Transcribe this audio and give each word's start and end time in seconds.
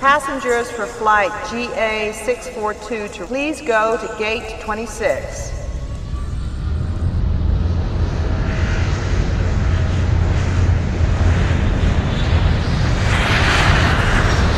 Passengers 0.00 0.70
for 0.70 0.86
flight 0.86 1.32
GA642 1.50 3.12
to 3.14 3.26
please 3.26 3.60
go 3.60 3.96
to 3.96 4.16
gate 4.16 4.60
26. 4.60 5.50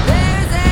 There's 0.07 0.53
a 0.53 0.71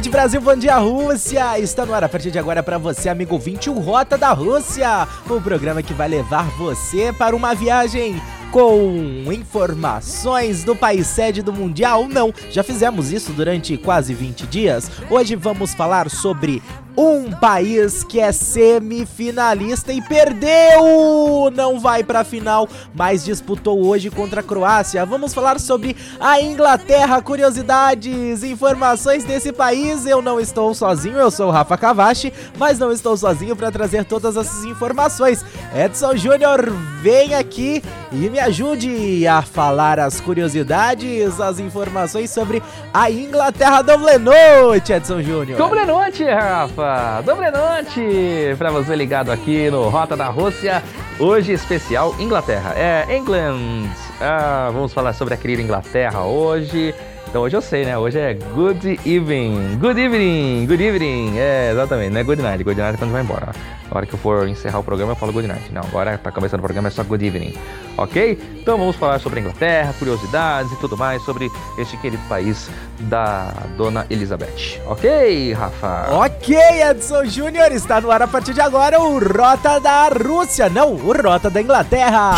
noite, 0.00 0.08
Brasil. 0.08 0.40
Bom 0.40 0.56
dia, 0.56 0.78
Rússia. 0.78 1.58
Está 1.58 1.84
no 1.84 1.92
ar 1.92 2.02
a 2.02 2.08
partir 2.08 2.30
de 2.30 2.38
agora 2.38 2.62
para 2.62 2.78
você, 2.78 3.10
amigo 3.10 3.38
21 3.38 3.78
Rota 3.80 4.16
da 4.16 4.32
Rússia. 4.32 5.06
O 5.28 5.38
programa 5.42 5.82
que 5.82 5.92
vai 5.92 6.08
levar 6.08 6.48
você 6.56 7.12
para 7.12 7.36
uma 7.36 7.54
viagem 7.54 8.18
com 8.50 9.30
informações 9.30 10.64
do 10.64 10.74
país 10.74 11.06
sede 11.06 11.42
do 11.42 11.52
Mundial. 11.52 12.08
Não, 12.08 12.32
já 12.50 12.62
fizemos 12.62 13.12
isso 13.12 13.32
durante 13.32 13.76
quase 13.76 14.14
20 14.14 14.46
dias. 14.46 14.90
Hoje 15.10 15.36
vamos 15.36 15.74
falar 15.74 16.08
sobre 16.08 16.62
um 17.00 17.30
país 17.30 18.04
que 18.04 18.20
é 18.20 18.30
semifinalista 18.30 19.90
e 19.90 20.02
perdeu! 20.02 21.50
Não 21.54 21.80
vai 21.80 22.04
pra 22.04 22.24
final, 22.24 22.68
mas 22.94 23.24
disputou 23.24 23.82
hoje 23.86 24.10
contra 24.10 24.40
a 24.40 24.44
Croácia. 24.44 25.06
Vamos 25.06 25.32
falar 25.32 25.58
sobre 25.58 25.96
a 26.20 26.42
Inglaterra, 26.42 27.22
curiosidades, 27.22 28.44
informações 28.44 29.24
desse 29.24 29.50
país. 29.50 30.04
Eu 30.04 30.20
não 30.20 30.38
estou 30.38 30.74
sozinho, 30.74 31.16
eu 31.16 31.30
sou 31.30 31.48
o 31.48 31.50
Rafa 31.50 31.78
Cavachi, 31.78 32.32
mas 32.58 32.78
não 32.78 32.92
estou 32.92 33.16
sozinho 33.16 33.56
para 33.56 33.70
trazer 33.70 34.04
todas 34.04 34.36
essas 34.36 34.64
informações. 34.64 35.42
Edson 35.74 36.14
Júnior, 36.16 36.70
vem 37.00 37.34
aqui 37.34 37.82
e 38.12 38.28
me 38.28 38.38
ajude 38.38 39.26
a 39.26 39.40
falar 39.40 39.98
as 39.98 40.20
curiosidades, 40.20 41.40
as 41.40 41.58
informações 41.58 42.30
sobre 42.30 42.62
a 42.92 43.10
Inglaterra. 43.10 43.80
Doble 43.80 44.18
noite, 44.18 44.92
Edson 44.92 45.22
Júnior. 45.22 45.56
Dobre 45.56 45.86
noite, 45.86 46.24
Rafa! 46.24 46.89
Dobre 47.24 47.50
noite 47.50 48.54
pra 48.58 48.70
você 48.70 48.96
ligado 48.96 49.30
aqui 49.30 49.70
no 49.70 49.88
Rota 49.88 50.16
da 50.16 50.28
Rússia. 50.28 50.82
Hoje 51.18 51.52
especial 51.52 52.14
Inglaterra. 52.18 52.74
É, 52.76 53.16
England. 53.16 53.88
Ah, 54.20 54.70
vamos 54.72 54.92
falar 54.92 55.12
sobre 55.12 55.34
a 55.34 55.36
querida 55.36 55.62
Inglaterra 55.62 56.24
hoje. 56.24 56.94
Então 57.30 57.42
hoje 57.42 57.56
eu 57.56 57.62
sei, 57.62 57.84
né? 57.84 57.96
Hoje 57.96 58.18
é 58.18 58.34
good 58.34 58.98
evening. 59.06 59.78
Good 59.78 60.00
evening. 60.00 60.66
Good 60.66 60.82
evening. 60.82 61.38
É, 61.38 61.70
exatamente. 61.70 62.10
Não 62.10 62.20
é 62.20 62.24
good 62.24 62.42
night. 62.42 62.64
Good 62.64 62.76
night 62.80 62.96
é 62.96 62.98
quando 62.98 63.12
vai 63.12 63.22
embora. 63.22 63.52
Na 63.88 63.96
hora 63.96 64.04
que 64.04 64.14
eu 64.14 64.18
for 64.18 64.48
encerrar 64.48 64.80
o 64.80 64.82
programa, 64.82 65.12
eu 65.12 65.16
falo 65.16 65.32
good 65.32 65.46
night. 65.46 65.72
Não, 65.72 65.80
agora 65.82 66.18
tá 66.18 66.32
começando 66.32 66.58
o 66.58 66.62
programa, 66.64 66.88
é 66.88 66.90
só 66.90 67.04
good 67.04 67.24
evening. 67.24 67.54
Ok? 67.96 68.36
Então 68.60 68.76
vamos 68.76 68.96
falar 68.96 69.20
sobre 69.20 69.38
a 69.38 69.42
Inglaterra, 69.42 69.94
curiosidades 69.96 70.72
e 70.72 70.76
tudo 70.80 70.96
mais 70.96 71.22
sobre 71.22 71.48
este 71.78 71.96
querido 71.98 72.22
país 72.28 72.68
da 72.98 73.52
Dona 73.76 74.06
Elizabeth. 74.10 74.80
Ok, 74.86 75.52
Rafa? 75.52 76.08
Ok, 76.10 76.56
Edson 76.90 77.26
Júnior, 77.26 77.70
está 77.70 78.00
no 78.00 78.10
ar 78.10 78.22
a 78.22 78.26
partir 78.26 78.54
de 78.54 78.60
agora 78.60 79.00
o 79.00 79.20
Rota 79.20 79.78
da 79.78 80.08
Rússia, 80.08 80.68
não, 80.68 80.94
o 80.94 81.12
Rota 81.12 81.48
da 81.48 81.62
Inglaterra. 81.62 82.34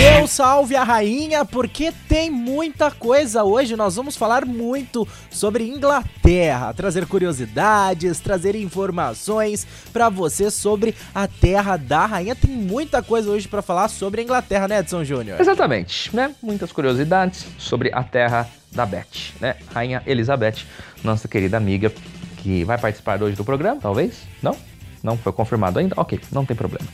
Deus 0.00 0.30
salve 0.30 0.74
a 0.74 0.82
rainha, 0.82 1.44
porque 1.44 1.92
tem 2.08 2.30
muita 2.30 2.90
coisa 2.90 3.44
hoje. 3.44 3.76
Nós 3.76 3.96
vamos 3.96 4.16
falar 4.16 4.46
muito 4.46 5.06
sobre 5.30 5.68
Inglaterra, 5.68 6.72
trazer 6.72 7.04
curiosidades, 7.04 8.18
trazer 8.18 8.54
informações 8.54 9.66
para 9.92 10.08
você 10.08 10.50
sobre 10.50 10.94
a 11.14 11.28
terra 11.28 11.76
da 11.76 12.06
rainha. 12.06 12.34
Tem 12.34 12.50
muita 12.50 13.02
coisa 13.02 13.28
hoje 13.28 13.46
para 13.46 13.60
falar 13.60 13.88
sobre 13.88 14.22
a 14.22 14.24
Inglaterra, 14.24 14.66
né, 14.66 14.78
Edson 14.78 15.04
Júnior? 15.04 15.38
Exatamente, 15.38 16.16
né? 16.16 16.34
Muitas 16.42 16.72
curiosidades 16.72 17.44
sobre 17.58 17.90
a 17.92 18.02
terra 18.02 18.48
da 18.72 18.86
Beth, 18.86 19.34
né? 19.38 19.56
Rainha 19.74 20.02
Elizabeth, 20.06 20.64
nossa 21.04 21.28
querida 21.28 21.58
amiga, 21.58 21.92
que 22.38 22.64
vai 22.64 22.78
participar 22.78 23.22
hoje 23.22 23.36
do 23.36 23.44
programa, 23.44 23.78
talvez? 23.78 24.22
Não? 24.42 24.56
Não 25.02 25.18
foi 25.18 25.32
confirmado 25.34 25.78
ainda? 25.78 25.94
Ok, 25.98 26.18
não 26.32 26.46
tem 26.46 26.56
problema. 26.56 26.88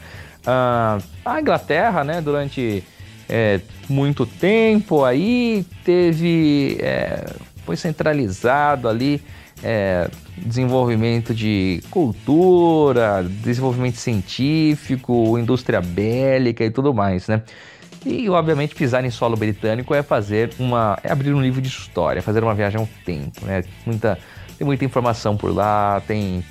Ah, 0.44 0.98
a 1.24 1.40
Inglaterra, 1.40 2.02
né, 2.02 2.20
durante 2.20 2.82
é, 3.28 3.60
muito 3.88 4.26
tempo 4.26 5.04
aí, 5.04 5.64
teve. 5.84 6.78
é, 6.80 7.24
foi 7.64 7.76
centralizado 7.76 8.88
ali. 8.88 9.22
é, 9.62 10.08
desenvolvimento 10.36 11.34
de 11.34 11.82
cultura, 11.90 13.24
desenvolvimento 13.42 13.96
científico, 13.96 15.38
indústria 15.38 15.80
bélica 15.80 16.62
e 16.64 16.70
tudo 16.70 16.92
mais, 16.92 17.26
né? 17.26 17.42
E, 18.04 18.28
obviamente, 18.28 18.74
pisar 18.74 19.04
em 19.04 19.10
solo 19.10 19.36
britânico 19.36 19.94
é 19.94 20.02
fazer 20.02 20.50
uma. 20.58 20.98
é 21.02 21.10
abrir 21.10 21.34
um 21.34 21.40
livro 21.40 21.60
de 21.60 21.68
história, 21.68 22.22
fazer 22.22 22.42
uma 22.44 22.54
viagem 22.54 22.78
ao 22.78 22.88
tempo, 23.04 23.44
né? 23.44 23.64
Muita, 23.84 24.18
tem 24.56 24.64
muita 24.64 24.84
informação 24.84 25.36
por 25.36 25.52
lá, 25.52 26.00
tem 26.06 26.44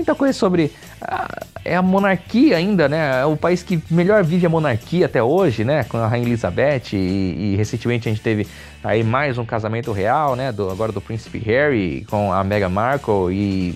muita 0.00 0.14
coisa 0.14 0.32
sobre. 0.32 0.72
a- 1.00 1.28
é 1.62 1.76
a 1.76 1.82
monarquia 1.82 2.56
ainda, 2.56 2.88
né? 2.88 3.20
É 3.20 3.24
o 3.26 3.36
país 3.36 3.62
que 3.62 3.82
melhor 3.90 4.24
vive 4.24 4.46
a 4.46 4.48
monarquia 4.48 5.04
até 5.04 5.22
hoje, 5.22 5.62
né? 5.62 5.84
Com 5.84 5.98
a 5.98 6.06
Rainha 6.08 6.26
Elizabeth. 6.26 6.94
E, 6.94 7.52
e 7.52 7.56
recentemente 7.56 8.08
a 8.08 8.10
gente 8.12 8.22
teve 8.22 8.46
aí 8.82 9.04
mais 9.04 9.36
um 9.36 9.44
casamento 9.44 9.92
real, 9.92 10.34
né? 10.34 10.52
Do, 10.52 10.70
agora 10.70 10.90
do 10.90 11.02
príncipe 11.02 11.38
Harry 11.38 12.06
com 12.08 12.32
a 12.32 12.42
Meghan 12.42 12.70
Markle. 12.70 13.30
E 13.30 13.74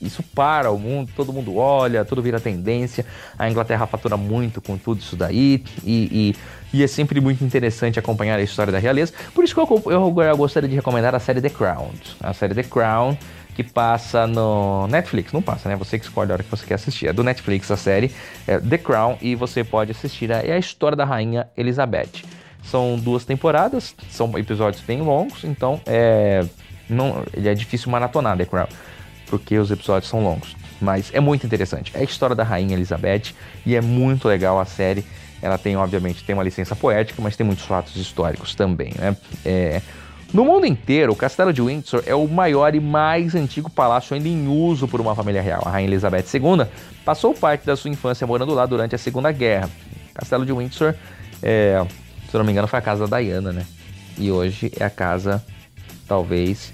isso 0.00 0.22
para 0.34 0.70
o 0.70 0.78
mundo, 0.78 1.10
todo 1.16 1.32
mundo 1.32 1.56
olha, 1.56 2.04
tudo 2.04 2.20
vira 2.20 2.38
tendência. 2.38 3.06
A 3.38 3.48
Inglaterra 3.48 3.86
fatura 3.86 4.16
muito 4.16 4.60
com 4.60 4.76
tudo 4.76 5.00
isso 5.00 5.16
daí 5.16 5.64
e, 5.84 6.34
e, 6.74 6.78
e 6.78 6.82
é 6.84 6.86
sempre 6.86 7.18
muito 7.18 7.42
interessante 7.42 7.98
acompanhar 7.98 8.38
a 8.38 8.42
história 8.42 8.70
da 8.72 8.78
realeza. 8.78 9.14
Por 9.34 9.42
isso 9.42 9.54
que 9.54 9.60
eu, 9.60 9.82
eu, 9.86 10.14
eu 10.22 10.36
gostaria 10.36 10.68
de 10.68 10.74
recomendar 10.74 11.14
a 11.14 11.18
série 11.18 11.40
The 11.40 11.48
Crown. 11.50 11.88
A 12.20 12.34
série 12.34 12.54
The 12.54 12.64
Crown 12.64 13.16
que 13.54 13.62
passa 13.62 14.26
no 14.26 14.86
Netflix, 14.88 15.32
não 15.32 15.42
passa, 15.42 15.68
né? 15.68 15.76
Você 15.76 15.98
que 15.98 16.04
escolhe 16.04 16.30
a 16.30 16.34
hora 16.34 16.42
que 16.42 16.50
você 16.50 16.64
quer 16.64 16.74
assistir. 16.74 17.08
É 17.08 17.12
do 17.12 17.22
Netflix 17.22 17.70
a 17.70 17.76
série, 17.76 18.10
é 18.46 18.58
The 18.58 18.78
Crown, 18.78 19.16
e 19.20 19.34
você 19.34 19.62
pode 19.62 19.90
assistir. 19.90 20.30
É 20.30 20.52
a 20.52 20.58
história 20.58 20.96
da 20.96 21.04
rainha 21.04 21.48
Elizabeth. 21.56 22.22
São 22.62 22.96
duas 22.98 23.24
temporadas, 23.24 23.94
são 24.08 24.38
episódios 24.38 24.82
bem 24.82 25.02
longos, 25.02 25.42
então 25.44 25.80
é, 25.84 26.44
não, 26.88 27.24
é 27.34 27.54
difícil 27.54 27.90
maratonar 27.90 28.36
The 28.36 28.46
Crown 28.46 28.68
porque 29.32 29.56
os 29.56 29.70
episódios 29.70 30.10
são 30.10 30.22
longos. 30.22 30.54
Mas 30.78 31.10
é 31.14 31.18
muito 31.18 31.46
interessante. 31.46 31.90
É 31.94 32.00
a 32.00 32.02
história 32.02 32.36
da 32.36 32.44
rainha 32.44 32.74
Elizabeth 32.74 33.32
e 33.64 33.74
é 33.74 33.80
muito 33.80 34.28
legal 34.28 34.60
a 34.60 34.66
série. 34.66 35.06
Ela 35.40 35.56
tem, 35.56 35.74
obviamente, 35.74 36.22
tem 36.22 36.34
uma 36.34 36.42
licença 36.42 36.76
poética, 36.76 37.22
mas 37.22 37.34
tem 37.34 37.46
muitos 37.46 37.64
fatos 37.64 37.96
históricos 37.96 38.54
também, 38.54 38.92
né? 38.98 39.16
É, 39.42 39.80
No 40.32 40.46
mundo 40.46 40.64
inteiro, 40.64 41.12
o 41.12 41.16
Castelo 41.16 41.52
de 41.52 41.60
Windsor 41.60 42.02
é 42.06 42.14
o 42.14 42.26
maior 42.26 42.74
e 42.74 42.80
mais 42.80 43.34
antigo 43.34 43.68
palácio 43.68 44.14
ainda 44.14 44.28
em 44.28 44.48
uso 44.48 44.88
por 44.88 44.98
uma 44.98 45.14
família 45.14 45.42
real. 45.42 45.62
A 45.66 45.70
rainha 45.70 45.88
Elizabeth 45.88 46.24
II 46.32 46.66
passou 47.04 47.34
parte 47.34 47.66
da 47.66 47.76
sua 47.76 47.90
infância 47.90 48.26
morando 48.26 48.54
lá 48.54 48.64
durante 48.64 48.94
a 48.94 48.98
Segunda 48.98 49.30
Guerra. 49.30 49.68
O 50.10 50.14
Castelo 50.14 50.46
de 50.46 50.52
Windsor, 50.52 50.94
é, 51.42 51.84
se 52.30 52.36
não 52.38 52.44
me 52.44 52.52
engano, 52.52 52.66
foi 52.66 52.78
a 52.78 52.82
casa 52.82 53.06
da 53.06 53.20
Diana, 53.20 53.52
né? 53.52 53.66
E 54.16 54.30
hoje 54.30 54.72
é 54.80 54.84
a 54.84 54.90
casa, 54.90 55.44
talvez, 56.08 56.72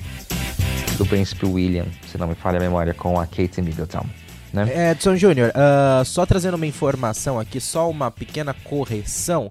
do 0.97 1.05
príncipe 1.05 1.45
William, 1.45 1.87
se 2.07 2.17
não 2.17 2.29
me 2.29 2.37
falha 2.37 2.59
a 2.59 2.61
memória, 2.61 2.95
com 2.95 3.19
a 3.19 3.27
Kate 3.27 3.61
Middleton. 3.61 4.07
Né? 4.53 4.93
Edson 4.93 5.17
Júnior, 5.17 5.51
ah, 5.55 6.03
só 6.05 6.25
trazendo 6.25 6.55
uma 6.55 6.67
informação 6.67 7.41
aqui, 7.41 7.61
só 7.61 7.91
uma 7.91 8.09
pequena 8.09 8.55
correção. 8.55 9.51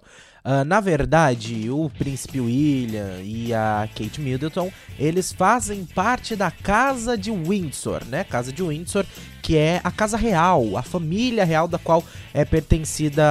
Ah, 0.49 0.63
na 0.63 0.79
verdade, 0.79 1.69
o 1.69 1.89
príncipe 1.89 2.39
William 2.39 3.19
e 3.21 3.53
a 3.53 3.89
Kate 3.93 4.21
Middleton, 4.21 4.71
eles 4.97 5.33
fazem 5.33 5.83
parte 5.83 6.37
da 6.37 6.49
Casa 6.49 7.17
de 7.17 7.29
Windsor, 7.29 8.05
né? 8.05 8.23
Casa 8.23 8.53
de 8.53 8.63
Windsor, 8.63 9.05
que 9.41 9.57
é 9.57 9.81
a 9.83 9.91
casa 9.91 10.15
real, 10.15 10.77
a 10.77 10.81
família 10.81 11.43
real 11.43 11.67
da 11.67 11.77
qual 11.77 12.01
é 12.33 12.45
pertencida 12.45 13.25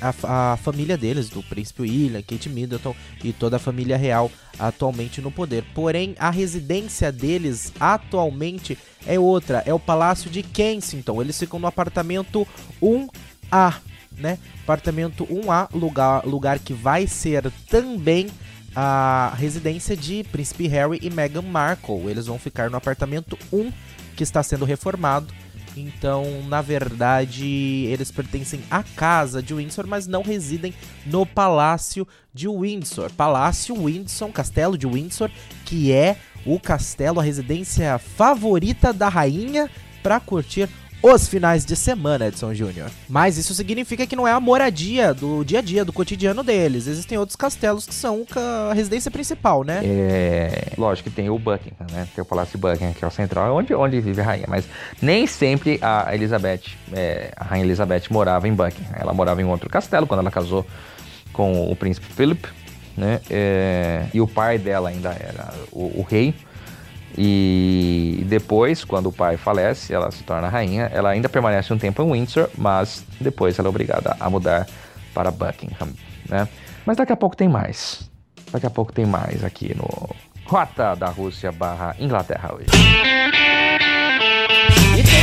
a, 0.00 0.52
a 0.52 0.56
família 0.58 0.96
deles, 0.96 1.28
do 1.28 1.42
príncipe 1.42 1.82
William, 1.82 2.22
Kate 2.22 2.48
Middleton 2.48 2.94
e 3.24 3.32
toda 3.32 3.56
a 3.56 3.60
família 3.60 3.96
real 3.96 4.30
atualmente 4.60 5.20
no 5.20 5.32
poder. 5.32 5.64
Porém, 5.74 6.14
a 6.20 6.30
residência 6.30 7.10
deles 7.10 7.72
atualmente 7.80 8.78
é 9.04 9.18
outra, 9.18 9.64
é 9.66 9.74
o 9.74 9.80
Palácio 9.80 10.30
de 10.30 10.44
Kensington. 10.44 11.20
Eles 11.20 11.36
ficam 11.36 11.58
no 11.58 11.66
apartamento 11.66 12.46
1A, 12.80 13.74
né? 14.18 14.38
Apartamento 14.62 15.26
1A, 15.26 15.68
lugar, 15.74 16.24
lugar 16.24 16.58
que 16.58 16.72
vai 16.72 17.06
ser 17.06 17.50
também 17.68 18.28
a 18.74 19.32
residência 19.36 19.96
de 19.96 20.24
Príncipe 20.24 20.68
Harry 20.68 20.98
e 21.02 21.10
Meghan 21.10 21.42
Markle. 21.42 22.08
Eles 22.08 22.26
vão 22.26 22.38
ficar 22.38 22.70
no 22.70 22.76
apartamento 22.76 23.38
1, 23.52 23.72
que 24.16 24.22
está 24.22 24.42
sendo 24.42 24.64
reformado. 24.64 25.32
Então, 25.76 26.42
na 26.48 26.60
verdade, 26.60 27.86
eles 27.86 28.10
pertencem 28.10 28.60
à 28.70 28.82
casa 28.82 29.42
de 29.42 29.54
Windsor, 29.54 29.86
mas 29.86 30.06
não 30.06 30.22
residem 30.22 30.74
no 31.06 31.24
Palácio 31.24 32.06
de 32.34 32.48
Windsor. 32.48 33.12
Palácio 33.12 33.74
Windsor, 33.84 34.30
Castelo 34.32 34.76
de 34.76 34.86
Windsor, 34.86 35.30
que 35.64 35.92
é 35.92 36.16
o 36.44 36.58
castelo, 36.58 37.20
a 37.20 37.22
residência 37.22 37.98
favorita 37.98 38.92
da 38.92 39.08
rainha 39.08 39.70
para 40.02 40.18
curtir 40.20 40.68
os 41.02 41.28
finais 41.28 41.64
de 41.64 41.76
semana, 41.76 42.26
Edson 42.26 42.52
Júnior. 42.52 42.90
Mas 43.08 43.38
isso 43.38 43.54
significa 43.54 44.06
que 44.06 44.16
não 44.16 44.26
é 44.26 44.32
a 44.32 44.40
moradia 44.40 45.14
do 45.14 45.44
dia 45.44 45.60
a 45.60 45.62
dia, 45.62 45.84
do 45.84 45.92
cotidiano 45.92 46.42
deles. 46.42 46.86
Existem 46.86 47.16
outros 47.16 47.36
castelos 47.36 47.86
que 47.86 47.94
são 47.94 48.26
a 48.70 48.74
residência 48.74 49.10
principal, 49.10 49.62
né? 49.62 49.80
É, 49.84 50.72
lógico 50.76 51.08
que 51.08 51.14
tem 51.14 51.30
o 51.30 51.38
Buckingham, 51.38 51.86
né? 51.92 52.08
Tem 52.14 52.22
o 52.22 52.24
Palácio 52.24 52.58
Buckingham, 52.58 52.92
que 52.92 53.04
é 53.04 53.08
o 53.08 53.10
central, 53.10 53.56
onde, 53.56 53.74
onde 53.74 54.00
vive 54.00 54.20
a 54.20 54.24
rainha. 54.24 54.46
Mas 54.48 54.64
nem 55.00 55.26
sempre 55.26 55.78
a 55.80 56.14
Elizabeth, 56.14 56.62
é, 56.92 57.32
a 57.36 57.44
rainha 57.44 57.64
Elizabeth 57.64 58.04
morava 58.10 58.48
em 58.48 58.54
Buckingham. 58.54 58.92
Ela 58.98 59.12
morava 59.12 59.40
em 59.40 59.44
outro 59.44 59.70
castelo 59.70 60.06
quando 60.06 60.20
ela 60.20 60.30
casou 60.30 60.66
com 61.32 61.70
o 61.70 61.76
príncipe 61.76 62.06
Philip, 62.12 62.48
né? 62.96 63.20
É, 63.30 64.06
e 64.12 64.20
o 64.20 64.26
pai 64.26 64.58
dela 64.58 64.88
ainda 64.88 65.10
era 65.10 65.54
o, 65.70 66.00
o 66.00 66.06
rei. 66.08 66.34
E 67.16 68.24
depois, 68.26 68.84
quando 68.84 69.06
o 69.06 69.12
pai 69.12 69.36
falece, 69.36 69.92
ela 69.92 70.10
se 70.10 70.22
torna 70.22 70.48
rainha. 70.48 70.90
Ela 70.92 71.10
ainda 71.10 71.28
permanece 71.28 71.72
um 71.72 71.78
tempo 71.78 72.02
em 72.02 72.12
Windsor, 72.12 72.48
mas 72.56 73.04
depois 73.20 73.58
ela 73.58 73.68
é 73.68 73.70
obrigada 73.70 74.16
a 74.20 74.28
mudar 74.30 74.66
para 75.14 75.30
Buckingham, 75.30 75.88
né? 76.28 76.48
Mas 76.84 76.96
daqui 76.96 77.12
a 77.12 77.16
pouco 77.16 77.36
tem 77.36 77.48
mais. 77.48 78.10
Daqui 78.52 78.66
a 78.66 78.70
pouco 78.70 78.92
tem 78.92 79.04
mais 79.04 79.44
aqui 79.44 79.74
no 79.74 79.88
Rota 80.46 80.94
da 80.94 81.08
Rússia 81.08 81.52
barra 81.52 81.94
Inglaterra 81.98 82.54
hoje. 82.54 82.66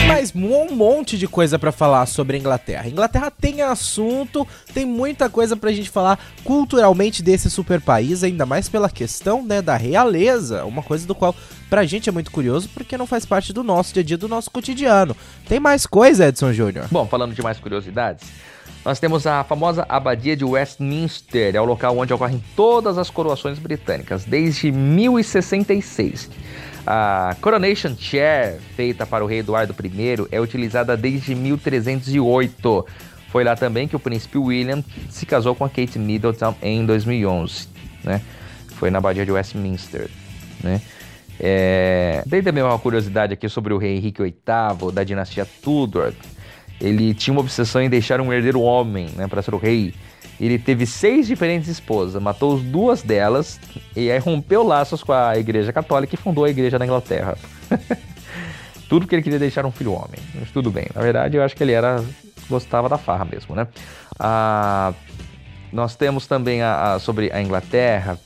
Mais 0.07 0.31
um 0.35 0.73
monte 0.73 1.17
de 1.17 1.27
coisa 1.27 1.57
pra 1.57 1.71
falar 1.71 2.05
sobre 2.05 2.37
a 2.37 2.39
Inglaterra. 2.39 2.83
A 2.85 2.89
Inglaterra 2.89 3.31
tem 3.31 3.63
assunto, 3.63 4.47
tem 4.73 4.85
muita 4.85 5.29
coisa 5.29 5.57
pra 5.57 5.71
gente 5.71 5.89
falar 5.89 6.19
culturalmente 6.43 7.23
desse 7.23 7.49
super 7.49 7.81
país, 7.81 8.23
ainda 8.23 8.45
mais 8.45 8.69
pela 8.69 8.89
questão 8.89 9.43
né, 9.43 9.61
da 9.63 9.75
realeza, 9.75 10.63
uma 10.63 10.83
coisa 10.83 11.07
do 11.07 11.15
qual 11.15 11.35
pra 11.69 11.85
gente 11.85 12.07
é 12.07 12.11
muito 12.11 12.29
curioso 12.31 12.69
porque 12.73 12.97
não 12.97 13.07
faz 13.07 13.25
parte 13.25 13.51
do 13.51 13.63
nosso 13.63 13.93
dia 13.93 14.03
a 14.03 14.05
dia, 14.05 14.17
do 14.17 14.27
nosso 14.27 14.51
cotidiano. 14.51 15.15
Tem 15.47 15.59
mais 15.59 15.87
coisa, 15.87 16.27
Edson 16.27 16.53
Júnior? 16.53 16.85
Bom, 16.91 17.07
falando 17.07 17.33
de 17.33 17.41
mais 17.41 17.59
curiosidades, 17.59 18.27
nós 18.85 18.99
temos 18.99 19.25
a 19.25 19.43
famosa 19.43 19.83
Abadia 19.89 20.37
de 20.37 20.45
Westminster, 20.45 21.55
é 21.55 21.59
o 21.59 21.65
local 21.65 21.97
onde 21.97 22.13
ocorrem 22.13 22.43
todas 22.55 22.99
as 22.99 23.09
coroações 23.09 23.57
britânicas, 23.57 24.23
desde 24.23 24.71
1066. 24.71 26.29
A 26.85 27.35
Coronation 27.41 27.95
Chair, 27.97 28.59
feita 28.75 29.05
para 29.05 29.23
o 29.23 29.27
rei 29.27 29.39
Eduardo 29.39 29.75
I, 29.83 30.27
é 30.31 30.39
utilizada 30.39 30.95
desde 30.95 31.33
1308. 31.33 32.85
Foi 33.29 33.43
lá 33.43 33.55
também 33.55 33.87
que 33.87 33.95
o 33.95 33.99
príncipe 33.99 34.37
William 34.37 34.83
se 35.09 35.25
casou 35.25 35.55
com 35.55 35.65
a 35.65 35.69
Kate 35.69 35.97
Middleton 35.97 36.55
em 36.61 36.85
2011, 36.85 37.67
né? 38.03 38.21
Foi 38.75 38.89
na 38.91 38.99
Abadia 38.99 39.25
de 39.25 39.31
Westminster, 39.31 40.09
né? 40.63 40.79
É... 41.39 42.23
Tem 42.29 42.41
também 42.41 42.63
uma 42.63 42.77
curiosidade 42.79 43.33
aqui 43.33 43.49
sobre 43.49 43.73
o 43.73 43.77
rei 43.77 43.97
Henrique 43.97 44.21
VIII, 44.21 44.91
da 44.93 45.03
dinastia 45.03 45.45
Tudor. 45.61 46.13
Ele 46.79 47.13
tinha 47.13 47.33
uma 47.33 47.41
obsessão 47.41 47.81
em 47.81 47.89
deixar 47.89 48.21
um 48.21 48.31
herdeiro 48.31 48.61
homem, 48.61 49.09
né, 49.15 49.27
para 49.27 49.41
ser 49.41 49.53
o 49.53 49.57
rei. 49.57 49.93
Ele 50.39 50.59
teve 50.59 50.85
seis 50.85 51.27
diferentes 51.27 51.69
esposas, 51.69 52.21
matou 52.21 52.59
duas 52.59 53.01
delas 53.01 53.59
e 53.95 54.11
aí 54.11 54.17
rompeu 54.19 54.63
laços 54.63 55.01
com 55.01 55.13
a 55.13 55.37
Igreja 55.37 55.71
Católica 55.71 56.13
e 56.13 56.17
fundou 56.17 56.43
a 56.43 56.49
Igreja 56.49 56.77
da 56.77 56.85
Inglaterra. 56.85 57.37
tudo 58.89 59.01
porque 59.05 59.15
ele 59.15 59.23
queria 59.23 59.39
deixar 59.39 59.65
um 59.65 59.71
filho 59.71 59.93
homem. 59.93 60.19
Mas 60.33 60.51
tudo 60.51 60.69
bem. 60.69 60.87
Na 60.93 61.01
verdade, 61.01 61.37
eu 61.37 61.43
acho 61.43 61.55
que 61.55 61.63
ele 61.63 61.71
era 61.71 62.03
gostava 62.49 62.87
da 62.89 62.97
farra 62.97 63.25
mesmo, 63.25 63.55
né? 63.55 63.67
Ah, 64.19 64.93
nós 65.71 65.95
temos 65.95 66.27
também 66.27 66.61
a, 66.61 66.93
a- 66.95 66.99
sobre 66.99 67.31
a 67.31 67.41
Inglaterra. 67.41 68.19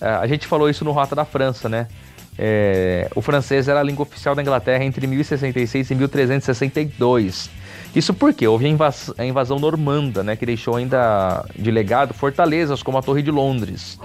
Ah, 0.00 0.20
a 0.20 0.26
gente 0.26 0.46
falou 0.46 0.68
isso 0.68 0.84
no 0.84 0.92
Rota 0.92 1.14
da 1.14 1.24
França, 1.24 1.68
né? 1.68 1.86
É, 2.40 3.08
o 3.16 3.20
francês 3.20 3.66
era 3.66 3.80
a 3.80 3.82
língua 3.82 4.04
oficial 4.04 4.32
da 4.34 4.42
Inglaterra 4.42 4.84
entre 4.84 5.06
1066 5.06 5.90
e 5.90 5.94
1362. 5.94 7.50
Isso 7.98 8.14
porque 8.14 8.46
houve 8.46 8.64
a, 8.64 8.68
invas- 8.68 9.12
a 9.18 9.24
invasão 9.24 9.58
normanda, 9.58 10.22
né, 10.22 10.36
que 10.36 10.46
deixou 10.46 10.76
ainda 10.76 11.44
de 11.56 11.68
legado 11.68 12.14
fortalezas 12.14 12.80
como 12.80 12.96
a 12.96 13.02
Torre 13.02 13.22
de 13.22 13.30
Londres. 13.32 13.98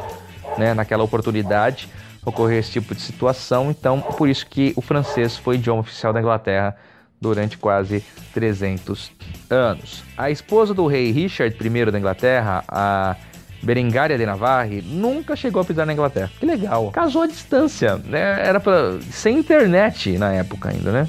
Né, 0.57 0.73
naquela 0.73 1.03
oportunidade 1.03 1.87
ocorreu 2.25 2.57
esse 2.57 2.71
tipo 2.71 2.95
de 2.95 3.01
situação, 3.01 3.69
então 3.69 4.01
por 4.01 4.27
isso 4.27 4.47
que 4.47 4.73
o 4.75 4.81
francês 4.81 5.37
foi 5.37 5.55
idioma 5.55 5.81
oficial 5.81 6.11
da 6.11 6.19
Inglaterra 6.19 6.75
durante 7.21 7.55
quase 7.55 8.03
300 8.33 9.11
anos. 9.47 10.03
A 10.17 10.31
esposa 10.31 10.73
do 10.73 10.87
rei 10.87 11.11
Richard 11.11 11.55
I 11.59 11.91
da 11.91 11.99
Inglaterra, 11.99 12.63
a 12.67 13.15
Berengária 13.61 14.17
de 14.17 14.25
Navarre, 14.25 14.81
nunca 14.81 15.35
chegou 15.35 15.61
a 15.61 15.65
pisar 15.65 15.85
na 15.85 15.93
Inglaterra. 15.93 16.31
Que 16.39 16.45
legal. 16.47 16.89
Casou 16.91 17.21
à 17.21 17.27
distância, 17.27 17.97
né? 17.97 18.41
Era 18.43 18.59
pra... 18.59 18.97
sem 19.11 19.37
internet 19.37 20.17
na 20.17 20.33
época 20.33 20.69
ainda, 20.69 20.91
né? 20.91 21.07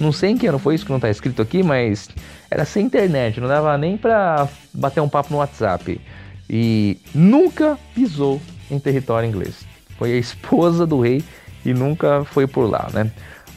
Não 0.00 0.12
sei 0.12 0.30
em 0.30 0.38
que 0.38 0.46
ano 0.46 0.58
foi 0.58 0.74
isso 0.74 0.86
que 0.86 0.92
não 0.92 0.98
tá 0.98 1.10
escrito 1.10 1.42
aqui, 1.42 1.62
mas 1.62 2.08
era 2.50 2.64
sem 2.64 2.86
internet, 2.86 3.38
não 3.38 3.46
dava 3.46 3.76
nem 3.76 3.96
pra 3.96 4.48
bater 4.72 5.00
um 5.00 5.08
papo 5.08 5.30
no 5.30 5.38
WhatsApp. 5.38 6.00
E 6.48 6.98
nunca 7.14 7.78
pisou 7.94 8.40
em 8.70 8.78
território 8.78 9.28
inglês. 9.28 9.64
Foi 9.98 10.12
a 10.12 10.16
esposa 10.16 10.86
do 10.86 11.00
rei 11.00 11.22
e 11.64 11.74
nunca 11.74 12.24
foi 12.24 12.46
por 12.46 12.68
lá, 12.68 12.88
né? 12.92 13.10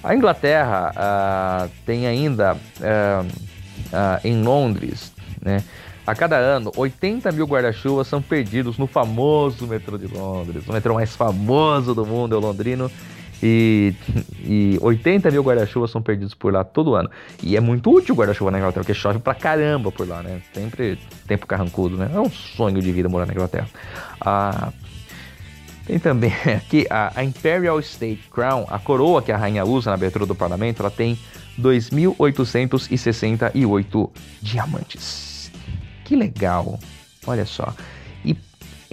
A 0.03 0.13
Inglaterra 0.13 0.91
ah, 0.95 1.69
tem 1.85 2.05
ainda 2.05 2.57
ah, 2.81 3.25
ah, 3.93 4.19
em 4.23 4.43
Londres, 4.43 5.13
né? 5.41 5.63
A 6.05 6.13
cada 6.13 6.35
ano, 6.35 6.69
80 6.75 7.31
mil 7.31 7.45
guarda-chuvas 7.45 8.07
são 8.07 8.21
perdidos 8.21 8.77
no 8.77 8.85
famoso 8.85 9.65
metrô 9.65 9.97
de 9.97 10.07
Londres. 10.07 10.67
O 10.67 10.73
metrô 10.73 10.95
mais 10.95 11.15
famoso 11.15 11.95
do 11.95 12.05
mundo 12.05 12.35
é 12.35 12.37
o 12.37 12.41
londrino. 12.41 12.91
E, 13.45 13.93
e 14.41 14.79
80 14.81 15.29
mil 15.29 15.43
guarda-chuvas 15.43 15.91
são 15.91 16.01
perdidos 16.01 16.33
por 16.33 16.53
lá 16.53 16.63
todo 16.63 16.95
ano. 16.95 17.09
E 17.41 17.57
é 17.57 17.59
muito 17.59 17.91
útil 17.91 18.15
o 18.15 18.17
guarda-chuva 18.17 18.49
na 18.49 18.57
Inglaterra, 18.57 18.85
porque 18.85 18.93
chove 18.93 19.19
pra 19.19 19.35
caramba 19.35 19.91
por 19.91 20.07
lá, 20.07 20.23
né? 20.23 20.41
Sempre 20.53 20.97
tempo 21.27 21.45
carrancudo, 21.45 21.97
né? 21.97 22.09
É 22.13 22.19
um 22.21 22.29
sonho 22.29 22.81
de 22.81 22.89
vida 22.93 23.09
morar 23.09 23.25
na 23.25 23.33
Inglaterra. 23.33 23.67
Ah, 24.21 24.71
tem 25.85 25.99
também 25.99 26.31
aqui 26.55 26.87
a, 26.89 27.19
a 27.19 27.23
Imperial 27.23 27.77
State 27.81 28.29
Crown, 28.31 28.65
a 28.69 28.79
coroa 28.79 29.21
que 29.21 29.33
a 29.33 29.37
rainha 29.37 29.65
usa 29.65 29.89
na 29.89 29.95
abertura 29.95 30.25
do 30.25 30.33
parlamento, 30.33 30.81
ela 30.81 30.89
tem 30.89 31.19
2.868 31.59 34.09
diamantes. 34.41 35.51
Que 36.05 36.15
legal! 36.15 36.79
Olha 37.27 37.45
só. 37.45 37.75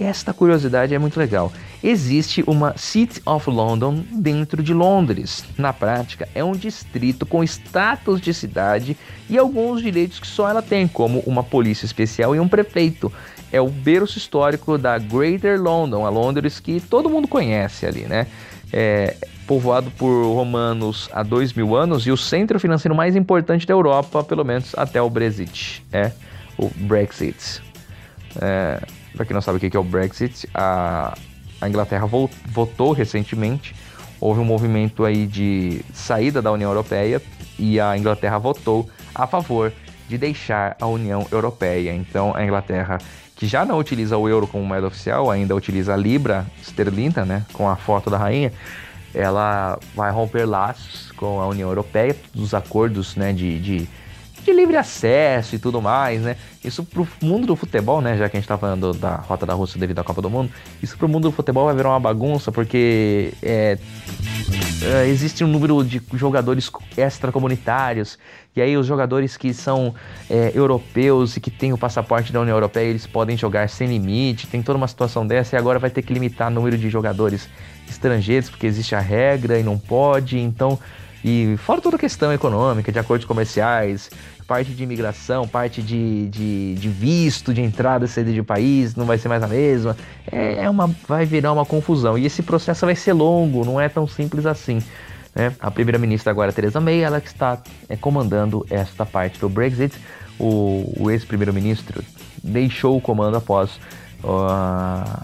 Esta 0.01 0.33
curiosidade 0.33 0.95
é 0.95 0.97
muito 0.97 1.19
legal. 1.19 1.53
Existe 1.83 2.43
uma 2.47 2.75
City 2.75 3.21
of 3.23 3.47
London 3.47 4.03
dentro 4.11 4.63
de 4.63 4.73
Londres. 4.73 5.45
Na 5.59 5.71
prática, 5.71 6.27
é 6.33 6.43
um 6.43 6.53
distrito 6.53 7.23
com 7.23 7.43
status 7.43 8.19
de 8.19 8.33
cidade 8.33 8.97
e 9.29 9.37
alguns 9.37 9.79
direitos 9.79 10.19
que 10.19 10.25
só 10.25 10.49
ela 10.49 10.63
tem, 10.63 10.87
como 10.87 11.19
uma 11.19 11.43
polícia 11.43 11.85
especial 11.85 12.35
e 12.35 12.39
um 12.39 12.47
prefeito. 12.47 13.13
É 13.51 13.61
o 13.61 13.69
berço 13.69 14.17
histórico 14.17 14.75
da 14.75 14.97
Greater 14.97 15.61
London, 15.61 16.03
a 16.03 16.09
Londres 16.09 16.59
que 16.59 16.79
todo 16.79 17.07
mundo 17.07 17.27
conhece 17.27 17.85
ali, 17.85 18.01
né? 18.05 18.25
É 18.73 19.15
povoado 19.45 19.91
por 19.91 20.33
romanos 20.33 21.09
há 21.13 21.21
dois 21.21 21.53
mil 21.53 21.75
anos 21.75 22.07
e 22.07 22.11
o 22.11 22.17
centro 22.17 22.59
financeiro 22.59 22.95
mais 22.95 23.15
importante 23.15 23.67
da 23.67 23.73
Europa, 23.73 24.23
pelo 24.23 24.43
menos 24.43 24.73
até 24.75 24.99
o 24.99 25.11
Brexit. 25.11 25.85
É 25.93 26.11
o 26.57 26.71
Brexit. 26.75 27.61
É, 28.41 28.81
para 29.15 29.25
quem 29.25 29.33
não 29.33 29.41
sabe 29.41 29.57
o 29.57 29.59
que 29.69 29.75
é 29.75 29.79
o 29.79 29.83
Brexit, 29.83 30.47
a, 30.53 31.13
a 31.59 31.69
Inglaterra 31.69 32.05
vo- 32.05 32.29
votou 32.47 32.91
recentemente. 32.91 33.75
Houve 34.19 34.39
um 34.39 34.45
movimento 34.45 35.03
aí 35.03 35.25
de 35.25 35.81
saída 35.93 36.41
da 36.41 36.51
União 36.51 36.69
Europeia 36.69 37.21
e 37.57 37.79
a 37.79 37.97
Inglaterra 37.97 38.37
votou 38.37 38.89
a 39.15 39.25
favor 39.25 39.73
de 40.07 40.17
deixar 40.17 40.75
a 40.79 40.85
União 40.85 41.25
Europeia. 41.31 41.93
Então 41.93 42.35
a 42.35 42.43
Inglaterra, 42.43 42.99
que 43.35 43.47
já 43.47 43.65
não 43.65 43.77
utiliza 43.79 44.17
o 44.17 44.29
euro 44.29 44.45
como 44.45 44.63
moeda 44.65 44.87
oficial, 44.87 45.31
ainda 45.31 45.55
utiliza 45.55 45.93
a 45.93 45.97
libra 45.97 46.45
esterlina, 46.61 47.25
né, 47.25 47.45
com 47.53 47.67
a 47.67 47.75
foto 47.75 48.09
da 48.09 48.17
rainha, 48.17 48.51
ela 49.13 49.79
vai 49.95 50.11
romper 50.11 50.45
laços 50.45 51.11
com 51.13 51.41
a 51.41 51.47
União 51.47 51.67
Europeia, 51.69 52.13
todos 52.13 52.47
os 52.47 52.53
acordos, 52.53 53.15
né, 53.15 53.33
de, 53.33 53.59
de 53.59 53.89
de 54.43 54.53
livre 54.53 54.77
acesso 54.77 55.55
e 55.55 55.59
tudo 55.59 55.81
mais, 55.81 56.21
né? 56.21 56.35
Isso 56.63 56.83
pro 56.83 57.07
mundo 57.21 57.47
do 57.47 57.55
futebol, 57.55 58.01
né? 58.01 58.17
Já 58.17 58.29
que 58.29 58.37
a 58.37 58.39
gente 58.39 58.47
tá 58.47 58.57
falando 58.57 58.93
da 58.93 59.15
Rota 59.15 59.45
da 59.45 59.53
Rússia 59.53 59.79
devido 59.79 59.99
à 59.99 60.03
Copa 60.03 60.21
do 60.21 60.29
Mundo, 60.29 60.51
isso 60.81 60.97
pro 60.97 61.07
mundo 61.07 61.29
do 61.29 61.31
futebol 61.31 61.65
vai 61.65 61.75
virar 61.75 61.89
uma 61.89 61.99
bagunça, 61.99 62.51
porque 62.51 63.33
é, 63.41 63.77
é, 64.83 65.07
existe 65.07 65.43
um 65.43 65.47
número 65.47 65.83
de 65.83 66.01
jogadores 66.13 66.69
extracomunitários, 66.97 68.17
e 68.55 68.61
aí 68.61 68.75
os 68.75 68.85
jogadores 68.85 69.37
que 69.37 69.53
são 69.53 69.93
é, 70.29 70.51
europeus 70.53 71.37
e 71.37 71.39
que 71.39 71.49
têm 71.49 71.71
o 71.71 71.77
passaporte 71.77 72.33
da 72.33 72.41
União 72.41 72.55
Europeia, 72.55 72.89
eles 72.89 73.07
podem 73.07 73.37
jogar 73.37 73.69
sem 73.69 73.87
limite, 73.87 74.47
tem 74.47 74.61
toda 74.61 74.77
uma 74.77 74.87
situação 74.87 75.25
dessa, 75.25 75.55
e 75.55 75.59
agora 75.59 75.79
vai 75.79 75.89
ter 75.89 76.01
que 76.01 76.13
limitar 76.13 76.49
o 76.49 76.51
número 76.53 76.77
de 76.77 76.89
jogadores 76.89 77.47
estrangeiros, 77.89 78.49
porque 78.49 78.65
existe 78.65 78.95
a 78.95 78.99
regra 78.99 79.59
e 79.59 79.63
não 79.63 79.77
pode, 79.77 80.39
então 80.39 80.79
E 81.23 81.55
fora 81.57 81.79
toda 81.79 81.97
a 81.97 81.99
questão 81.99 82.33
econômica, 82.33 82.91
de 82.91 82.97
acordos 82.97 83.25
comerciais, 83.25 84.09
parte 84.47 84.71
de 84.71 84.83
imigração, 84.83 85.47
parte 85.47 85.81
de, 85.81 86.27
de, 86.27 86.75
de 86.75 86.89
visto, 86.89 87.53
de 87.53 87.61
entrada 87.61 88.05
e 88.05 88.07
saída 88.07 88.33
de 88.33 88.41
país, 88.41 88.95
não 88.95 89.05
vai 89.05 89.17
ser 89.17 89.29
mais 89.29 89.43
a 89.43 89.47
mesma. 89.47 89.95
É, 90.31 90.63
é 90.63 90.69
uma, 90.69 90.93
vai 91.07 91.25
virar 91.25 91.53
uma 91.53 91.65
confusão. 91.65 92.17
E 92.17 92.25
esse 92.25 92.41
processo 92.41 92.85
vai 92.85 92.95
ser 92.95 93.13
longo, 93.13 93.63
não 93.63 93.79
é 93.79 93.87
tão 93.87 94.07
simples 94.07 94.45
assim. 94.45 94.81
Né? 95.33 95.53
A 95.59 95.69
primeira-ministra 95.69 96.31
agora, 96.31 96.51
Theresa 96.51 96.81
May, 96.81 97.01
ela 97.01 97.21
que 97.21 97.27
está 97.27 97.61
é, 97.87 97.95
comandando 97.95 98.65
esta 98.69 99.05
parte 99.05 99.39
do 99.39 99.47
Brexit. 99.47 99.95
O, 100.39 100.91
o 100.99 101.11
ex-primeiro-ministro 101.11 102.03
deixou 102.43 102.97
o 102.97 103.01
comando 103.01 103.37
após 103.37 103.79
uh, 104.23 105.23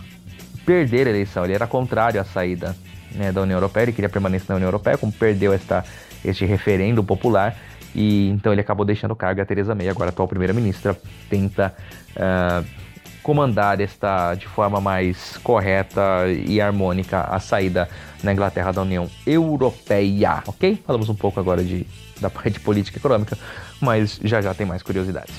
perder 0.63 1.07
a 1.07 1.09
eleição. 1.09 1.43
Ele 1.43 1.53
era 1.53 1.65
contrário 1.65 2.21
à 2.21 2.23
saída 2.23 2.75
né, 3.13 3.31
da 3.31 3.41
União 3.41 3.57
Europeia, 3.57 3.83
ele 3.83 3.93
queria 3.93 4.09
permanecer 4.09 4.49
na 4.49 4.55
União 4.55 4.67
Europeia, 4.67 4.97
como 4.97 5.11
perdeu 5.11 5.53
esta, 5.53 5.83
este 6.23 6.45
referendo 6.45 7.03
popular, 7.03 7.55
e 7.95 8.29
então 8.29 8.51
ele 8.51 8.61
acabou 8.61 8.85
deixando 8.85 9.15
cargo. 9.15 9.41
A 9.41 9.45
Theresa 9.45 9.73
May, 9.73 9.89
agora 9.89 10.09
atual 10.09 10.27
primeira-ministra, 10.27 10.95
tenta 11.29 11.73
uh, 12.15 12.65
comandar 13.23 13.81
esta 13.81 14.35
de 14.35 14.47
forma 14.47 14.79
mais 14.79 15.37
correta 15.43 16.27
e 16.29 16.61
harmônica 16.61 17.19
a 17.21 17.39
saída 17.39 17.89
na 18.23 18.31
Inglaterra 18.31 18.71
da 18.71 18.81
União 18.81 19.09
Europeia, 19.25 20.43
ok? 20.47 20.81
Falamos 20.85 21.09
um 21.09 21.15
pouco 21.15 21.39
agora 21.39 21.63
de, 21.63 21.85
da 22.21 22.29
parte 22.29 22.59
política 22.59 22.97
e 22.97 22.99
econômica, 22.99 23.37
mas 23.81 24.19
já 24.23 24.41
já 24.41 24.53
tem 24.53 24.65
mais 24.65 24.81
curiosidades. 24.81 25.35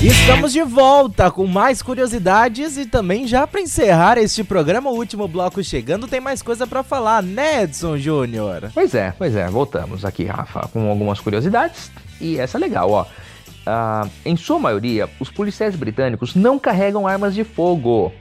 Estamos 0.00 0.52
de 0.52 0.62
volta 0.62 1.28
com 1.28 1.44
mais 1.44 1.82
curiosidades 1.82 2.76
e 2.76 2.86
também 2.86 3.26
já 3.26 3.48
para 3.48 3.60
encerrar 3.60 4.16
este 4.16 4.44
programa, 4.44 4.90
o 4.90 4.94
último 4.94 5.26
bloco 5.26 5.62
chegando, 5.62 6.06
tem 6.06 6.20
mais 6.20 6.40
coisa 6.40 6.68
para 6.68 6.84
falar, 6.84 7.20
né, 7.20 7.64
Edson 7.64 7.98
Júnior? 7.98 8.70
Pois 8.72 8.94
é, 8.94 9.12
pois 9.18 9.34
é, 9.34 9.48
voltamos 9.48 10.04
aqui, 10.04 10.24
Rafa, 10.24 10.68
com 10.68 10.88
algumas 10.88 11.18
curiosidades 11.18 11.90
e 12.20 12.38
essa 12.38 12.58
é 12.58 12.60
legal, 12.60 12.88
ó. 12.92 13.02
Uh, 13.02 14.08
em 14.24 14.36
sua 14.36 14.60
maioria, 14.60 15.08
os 15.18 15.30
policiais 15.30 15.74
britânicos 15.74 16.36
não 16.36 16.60
carregam 16.60 17.08
armas 17.08 17.34
de 17.34 17.42
fogo. 17.42 18.12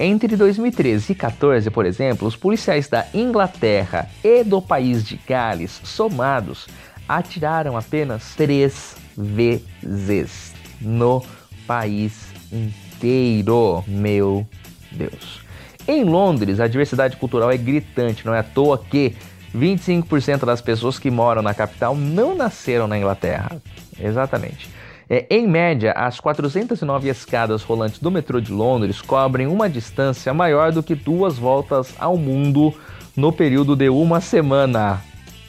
Entre 0.00 0.36
2013 0.36 1.12
e 1.12 1.14
2014, 1.14 1.70
por 1.70 1.84
exemplo, 1.84 2.26
os 2.26 2.34
policiais 2.34 2.88
da 2.88 3.06
Inglaterra 3.12 4.08
e 4.24 4.42
do 4.42 4.62
país 4.62 5.04
de 5.04 5.20
Gales, 5.28 5.82
somados, 5.84 6.66
atiraram 7.06 7.76
apenas 7.76 8.34
três 8.34 8.96
vezes 9.16 10.55
no 10.80 11.22
país 11.66 12.28
inteiro. 12.52 13.84
Meu 13.86 14.46
Deus. 14.90 15.40
Em 15.86 16.04
Londres, 16.04 16.58
a 16.58 16.66
diversidade 16.66 17.16
cultural 17.16 17.50
é 17.50 17.56
gritante, 17.56 18.26
não 18.26 18.34
é 18.34 18.40
à 18.40 18.42
toa 18.42 18.78
que 18.78 19.14
25% 19.54 20.44
das 20.44 20.60
pessoas 20.60 20.98
que 20.98 21.10
moram 21.10 21.42
na 21.42 21.54
capital 21.54 21.94
não 21.94 22.34
nasceram 22.34 22.86
na 22.86 22.98
Inglaterra. 22.98 23.60
Exatamente. 23.98 24.68
É, 25.08 25.24
em 25.30 25.46
média, 25.46 25.92
as 25.92 26.18
409 26.18 27.08
escadas 27.08 27.62
rolantes 27.62 28.00
do 28.00 28.10
metrô 28.10 28.40
de 28.40 28.50
Londres 28.50 29.00
cobrem 29.00 29.46
uma 29.46 29.70
distância 29.70 30.34
maior 30.34 30.72
do 30.72 30.82
que 30.82 30.96
duas 30.96 31.38
voltas 31.38 31.94
ao 31.98 32.16
mundo 32.16 32.74
no 33.16 33.32
período 33.32 33.76
de 33.76 33.88
uma 33.88 34.20
semana. 34.20 35.00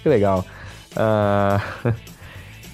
Que 0.04 0.10
legal. 0.10 0.46
Uh... 0.94 1.94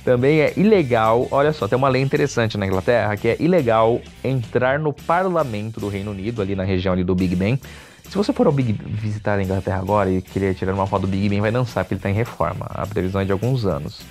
Também 0.04 0.42
é 0.42 0.54
ilegal, 0.58 1.28
olha 1.32 1.54
só, 1.54 1.66
tem 1.68 1.78
uma 1.78 1.88
lei 1.88 2.02
interessante 2.02 2.58
na 2.58 2.68
Inglaterra 2.68 3.16
que 3.16 3.30
é 3.30 3.38
ilegal 3.40 4.02
entrar 4.22 4.78
no 4.78 4.92
parlamento 4.92 5.80
do 5.80 5.88
Reino 5.88 6.12
Unido, 6.12 6.42
ali 6.42 6.56
na 6.56 6.64
região 6.64 6.94
ali 6.94 7.04
do 7.04 7.16
Big 7.16 7.36
Ben. 7.36 7.58
Se 8.10 8.18
você 8.18 8.34
for 8.34 8.46
ao 8.46 8.52
Big 8.52 8.78
visitar 8.86 9.40
a 9.40 9.44
Inglaterra 9.44 9.80
agora 9.80 10.12
e 10.12 10.22
querer 10.22 10.54
tirar 10.56 10.74
uma 10.74 10.86
foto 10.86 11.04
do 11.04 11.08
Big 11.08 11.30
Ben, 11.30 11.40
vai 11.40 11.52
dançar, 11.52 11.86
porque 11.86 11.94
ele 11.94 12.00
está 12.00 12.10
em 12.10 12.14
reforma. 12.14 12.66
A 12.70 12.86
previsão 12.86 13.22
é 13.22 13.26
de 13.26 13.32
alguns 13.32 13.66
anos. 13.66 14.02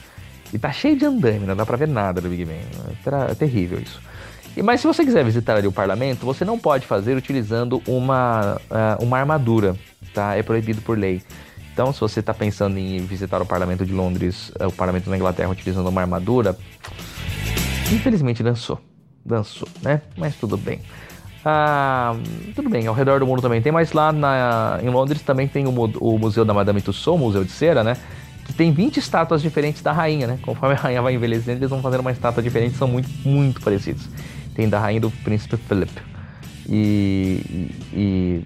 E 0.52 0.58
tá 0.58 0.72
cheio 0.72 0.96
de 0.96 1.04
andame, 1.04 1.46
não 1.46 1.54
dá 1.54 1.64
pra 1.64 1.76
ver 1.76 1.88
nada 1.88 2.20
do 2.20 2.28
Big 2.28 2.44
Ben. 2.46 2.60
É 3.30 3.34
terrível 3.34 3.78
isso. 3.78 4.00
E, 4.56 4.62
mas 4.62 4.80
se 4.80 4.86
você 4.86 5.04
quiser 5.04 5.24
visitar 5.24 5.56
ali 5.56 5.66
o 5.66 5.72
parlamento, 5.72 6.26
você 6.26 6.44
não 6.44 6.58
pode 6.58 6.86
fazer 6.86 7.16
utilizando 7.16 7.82
uma, 7.86 8.60
uh, 8.70 9.04
uma 9.04 9.18
armadura, 9.18 9.76
tá? 10.12 10.36
É 10.36 10.42
proibido 10.42 10.80
por 10.82 10.98
lei. 10.98 11.22
Então, 11.72 11.92
se 11.92 12.00
você 12.00 12.20
está 12.20 12.34
pensando 12.34 12.78
em 12.78 12.98
visitar 12.98 13.40
o 13.40 13.46
parlamento 13.46 13.86
de 13.86 13.92
Londres, 13.92 14.50
uh, 14.60 14.66
o 14.66 14.72
parlamento 14.72 15.08
da 15.08 15.16
Inglaterra 15.16 15.50
utilizando 15.50 15.88
uma 15.88 16.00
armadura, 16.00 16.56
infelizmente 17.90 18.42
dançou. 18.42 18.78
Dançou, 19.24 19.68
né? 19.80 20.02
Mas 20.16 20.36
tudo 20.36 20.56
bem. 20.56 20.80
Ah, 21.44 22.14
tudo 22.54 22.68
bem, 22.68 22.86
ao 22.86 22.94
redor 22.94 23.18
do 23.18 23.26
mundo 23.26 23.42
também 23.42 23.60
tem, 23.60 23.72
mas 23.72 23.92
lá 23.92 24.12
na, 24.12 24.78
em 24.80 24.88
Londres 24.88 25.22
também 25.22 25.48
tem 25.48 25.66
o, 25.66 25.70
o 25.70 26.18
Museu 26.18 26.44
da 26.44 26.54
Madame 26.54 26.80
Tussauds, 26.80 27.20
Museu 27.20 27.42
de 27.42 27.50
Cera, 27.50 27.82
né? 27.82 27.96
que 28.44 28.52
tem 28.52 28.72
20 28.72 28.96
estátuas 28.98 29.40
diferentes 29.40 29.82
da 29.82 29.92
rainha, 29.92 30.26
né? 30.26 30.38
Conforme 30.42 30.74
a 30.74 30.78
rainha 30.78 31.02
vai 31.02 31.14
envelhecendo, 31.14 31.58
eles 31.58 31.70
vão 31.70 31.80
fazendo 31.80 32.00
uma 32.00 32.12
estátua 32.12 32.42
diferente, 32.42 32.76
são 32.76 32.88
muito, 32.88 33.08
muito 33.26 33.60
parecidos. 33.60 34.08
Tem 34.54 34.68
da 34.68 34.78
rainha 34.78 35.00
do 35.00 35.10
príncipe 35.10 35.56
Philip. 35.56 35.92
E, 36.68 37.70
e, 37.92 38.44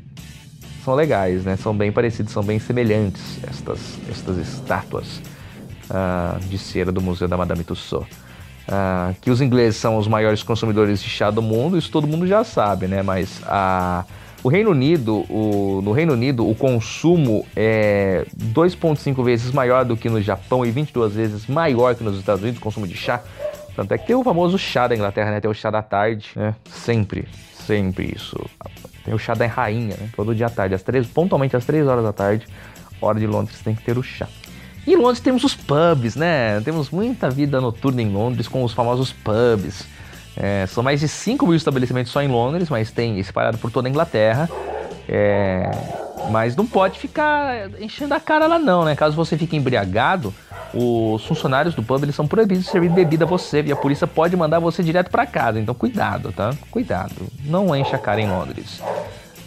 são 0.86 0.94
legais, 0.94 1.44
né? 1.44 1.56
São 1.56 1.76
bem 1.76 1.90
parecidos, 1.90 2.32
são 2.32 2.42
bem 2.42 2.58
semelhantes 2.58 3.38
estas, 3.42 3.98
estas 4.08 4.38
estátuas 4.38 5.20
uh, 5.90 6.38
de 6.48 6.56
cera 6.56 6.92
do 6.92 7.02
Museu 7.02 7.26
da 7.26 7.36
Madame 7.36 7.64
Tussauds. 7.64 8.08
Uh, 8.68 9.14
que 9.20 9.30
os 9.30 9.40
ingleses 9.40 9.76
são 9.76 9.96
os 9.96 10.08
maiores 10.08 10.42
consumidores 10.42 11.02
de 11.02 11.08
chá 11.08 11.30
do 11.30 11.42
mundo, 11.42 11.76
isso 11.76 11.90
todo 11.90 12.06
mundo 12.06 12.26
já 12.26 12.44
sabe, 12.44 12.86
né? 12.86 13.02
Mas 13.02 13.42
a. 13.44 14.04
Uh, 14.08 14.26
o 14.44 14.48
Reino 14.48 14.70
Unido, 14.70 15.24
o, 15.28 15.80
no 15.82 15.90
Reino 15.90 16.12
Unido, 16.12 16.48
o 16.48 16.54
consumo 16.54 17.44
é 17.56 18.24
2,5 18.38 19.24
vezes 19.24 19.50
maior 19.50 19.84
do 19.84 19.96
que 19.96 20.08
no 20.08 20.22
Japão 20.22 20.64
e 20.64 20.70
22 20.70 21.14
vezes 21.14 21.46
maior 21.48 21.96
que 21.96 22.04
nos 22.04 22.16
Estados 22.16 22.42
Unidos, 22.42 22.60
o 22.60 22.62
consumo 22.62 22.86
de 22.86 22.94
chá. 22.94 23.20
Tanto 23.74 23.92
é 23.92 23.98
que 23.98 24.06
tem 24.06 24.14
o 24.14 24.22
famoso 24.22 24.56
chá 24.56 24.86
da 24.86 24.94
Inglaterra, 24.94 25.32
né? 25.32 25.40
Tem 25.40 25.50
o 25.50 25.54
chá 25.54 25.68
da 25.68 25.82
tarde, 25.82 26.28
né? 26.36 26.54
Sempre, 26.70 27.26
sempre 27.66 28.12
isso. 28.14 28.38
Tem 29.04 29.14
o 29.14 29.18
chá 29.18 29.34
da 29.34 29.46
rainha, 29.46 29.96
né? 29.96 30.08
Todo 30.14 30.34
dia 30.34 30.46
à 30.46 30.50
tarde, 30.50 30.74
às 30.74 30.82
três, 30.82 31.06
pontualmente 31.06 31.56
às 31.56 31.64
3 31.64 31.86
horas 31.86 32.04
da 32.04 32.12
tarde, 32.12 32.46
hora 33.00 33.18
de 33.18 33.26
Londres, 33.26 33.60
tem 33.62 33.74
que 33.74 33.82
ter 33.82 33.98
o 33.98 34.02
chá. 34.02 34.26
E 34.86 34.92
em 34.92 34.96
Londres 34.96 35.20
temos 35.20 35.42
os 35.42 35.54
pubs, 35.54 36.14
né? 36.14 36.60
Temos 36.60 36.90
muita 36.90 37.28
vida 37.28 37.60
noturna 37.60 38.00
em 38.00 38.08
Londres 38.08 38.46
com 38.46 38.62
os 38.62 38.72
famosos 38.72 39.12
pubs. 39.12 39.84
É, 40.36 40.66
são 40.66 40.82
mais 40.82 41.00
de 41.00 41.08
5 41.08 41.46
mil 41.46 41.56
estabelecimentos 41.56 42.12
só 42.12 42.22
em 42.22 42.28
Londres, 42.28 42.68
mas 42.68 42.90
tem 42.90 43.18
espalhado 43.18 43.58
por 43.58 43.70
toda 43.70 43.88
a 43.88 43.90
Inglaterra. 43.90 44.48
É, 45.08 45.70
mas 46.30 46.54
não 46.54 46.66
pode 46.66 46.98
ficar 46.98 47.70
enchendo 47.80 48.14
a 48.14 48.20
cara 48.20 48.46
lá 48.46 48.58
não, 48.58 48.84
né? 48.84 48.94
Caso 48.94 49.16
você 49.16 49.36
fique 49.36 49.56
embriagado, 49.56 50.32
os 50.76 51.24
funcionários 51.24 51.74
do 51.74 51.82
pub 51.82 52.02
eles 52.02 52.14
são 52.14 52.26
proibidos 52.26 52.64
de 52.64 52.70
servir 52.70 52.90
bebida 52.90 53.24
a 53.24 53.26
você 53.26 53.62
e 53.62 53.72
a 53.72 53.76
polícia 53.76 54.06
pode 54.06 54.36
mandar 54.36 54.58
você 54.58 54.82
direto 54.82 55.10
para 55.10 55.24
casa. 55.24 55.58
Então 55.58 55.74
cuidado, 55.74 56.32
tá? 56.32 56.54
Cuidado. 56.70 57.14
Não 57.44 57.74
encha 57.74 57.96
a 57.96 57.98
cara 57.98 58.20
em 58.20 58.28
Londres. 58.28 58.82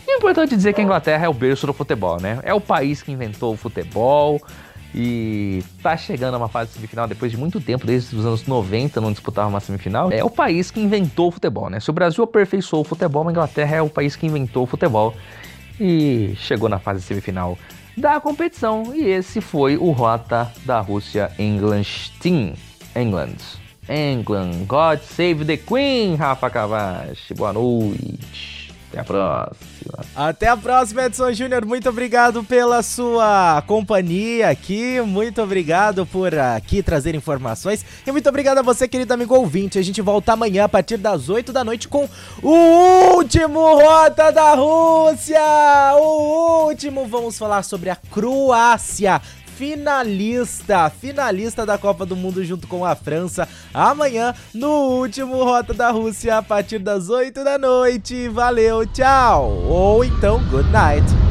É 0.07 0.17
importante 0.17 0.55
dizer 0.55 0.73
que 0.73 0.81
a 0.81 0.83
Inglaterra 0.83 1.25
é 1.25 1.29
o 1.29 1.33
berço 1.33 1.67
do 1.67 1.73
futebol, 1.73 2.19
né? 2.19 2.39
É 2.43 2.53
o 2.53 2.59
país 2.59 3.03
que 3.03 3.11
inventou 3.11 3.53
o 3.53 3.57
futebol. 3.57 4.41
E 4.93 5.63
tá 5.83 5.95
chegando 5.95 6.33
a 6.33 6.37
uma 6.37 6.49
fase 6.49 6.71
semifinal 6.71 7.07
depois 7.07 7.31
de 7.31 7.37
muito 7.37 7.61
tempo, 7.61 7.85
desde 7.85 8.15
os 8.15 8.25
anos 8.25 8.47
90 8.47 8.99
não 8.99 9.11
disputava 9.11 9.47
uma 9.47 9.59
semifinal. 9.59 10.11
É 10.11 10.23
o 10.23 10.31
país 10.31 10.71
que 10.71 10.79
inventou 10.79 11.27
o 11.27 11.31
futebol, 11.31 11.69
né? 11.69 11.79
Se 11.79 11.91
o 11.91 11.93
Brasil 11.93 12.23
aperfeiçoou 12.23 12.81
o 12.81 12.83
futebol, 12.83 13.27
a 13.27 13.31
Inglaterra 13.31 13.75
é 13.75 13.81
o 13.83 13.89
país 13.89 14.15
que 14.15 14.25
inventou 14.25 14.63
o 14.63 14.65
futebol 14.65 15.13
e 15.79 16.33
chegou 16.37 16.67
na 16.67 16.79
fase 16.79 17.03
semifinal 17.03 17.55
da 17.99 18.19
competição. 18.19 18.95
E 18.95 19.05
esse 19.05 19.41
foi 19.41 19.77
o 19.77 19.91
Rota 19.91 20.51
da 20.65 20.79
Rússia 20.79 21.31
England 21.37 22.11
Team. 22.21 22.53
England. 22.95 23.37
England. 23.87 24.65
God 24.67 24.99
save 25.01 25.45
the 25.45 25.57
Queen, 25.57 26.15
Rafa 26.15 26.49
Cavache. 26.49 27.33
Boa 27.33 27.53
noite. 27.53 28.58
Até 28.91 28.99
a 28.99 29.03
próxima. 29.03 30.05
Até 30.15 30.47
a 30.47 30.57
próxima, 30.57 31.05
Edson 31.05 31.31
Júnior. 31.31 31.63
Muito 31.63 31.87
obrigado 31.87 32.43
pela 32.43 32.81
sua 32.81 33.61
companhia 33.67 34.49
aqui. 34.49 34.99
Muito 35.01 35.41
obrigado 35.41 36.05
por 36.07 36.33
aqui 36.37 36.81
trazer 36.81 37.13
informações. 37.13 37.85
E 38.05 38.11
muito 38.11 38.27
obrigado 38.27 38.57
a 38.57 38.61
você, 38.63 38.87
querido 38.87 39.13
amigo 39.13 39.35
ouvinte. 39.35 39.77
A 39.77 39.81
gente 39.83 40.01
volta 40.01 40.33
amanhã 40.33 40.65
a 40.65 40.69
partir 40.69 40.97
das 40.97 41.29
8 41.29 41.53
da 41.53 41.63
noite 41.63 41.87
com 41.87 42.09
o 42.41 43.15
último 43.15 43.59
Rota 43.59 44.31
da 44.31 44.55
Rússia. 44.55 45.39
O 45.97 46.65
último. 46.65 47.05
Vamos 47.07 47.37
falar 47.37 47.63
sobre 47.63 47.91
a 47.91 47.95
Croácia 47.95 49.21
finalista, 49.59 50.89
finalista 50.89 51.65
da 51.65 51.77
Copa 51.77 52.05
do 52.05 52.15
Mundo 52.15 52.45
junto 52.45 52.65
com 52.65 52.85
a 52.85 52.95
França, 52.95 53.45
amanhã 53.73 54.33
no 54.53 54.69
último 54.69 55.43
Rota 55.43 55.73
da 55.73 55.91
Rússia 55.91 56.37
a 56.37 56.41
partir 56.41 56.79
das 56.79 57.09
8 57.09 57.43
da 57.43 57.57
noite. 57.57 58.29
Valeu, 58.29 58.85
tchau! 58.85 59.51
Ou 59.67 60.05
então, 60.05 60.41
good 60.45 60.71
night. 60.71 61.28